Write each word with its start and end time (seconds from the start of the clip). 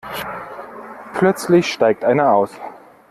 Plötzlich 1.13 1.71
steigt 1.71 2.03
einer 2.03 2.33
aus. 2.33 2.59